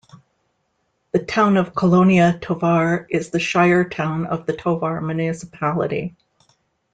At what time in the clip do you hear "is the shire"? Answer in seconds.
3.11-3.87